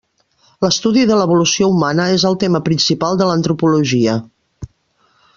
L'estudi 0.65 1.01
de 1.09 1.17
l'evolució 1.19 1.67
humana 1.73 2.07
és 2.13 2.25
el 2.29 2.37
tema 2.43 2.61
principal 2.69 3.19
de 3.19 3.27
l'antropologia. 3.31 4.17